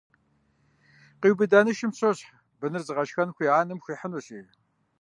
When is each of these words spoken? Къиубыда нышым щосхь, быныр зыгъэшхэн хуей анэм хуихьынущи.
Къиубыда 1.21 1.61
нышым 1.65 1.91
щосхь, 1.97 2.27
быныр 2.59 2.83
зыгъэшхэн 2.87 3.29
хуей 3.35 3.51
анэм 3.59 3.79
хуихьынущи. 3.83 4.41